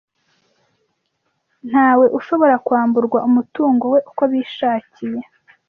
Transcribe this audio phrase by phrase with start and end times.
[1.69, 5.21] Ntawe ushobora kwamburwa umutungo we uko bishakiye.